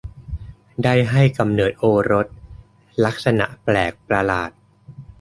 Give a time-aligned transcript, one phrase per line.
[0.83, 2.27] ได้ให้กำเนิดโอรส
[3.05, 4.51] ลักษณะแปลกประหลาด